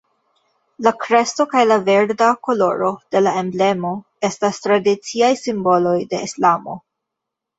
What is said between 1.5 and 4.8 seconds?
kaj la verda koloro de la emblemo estas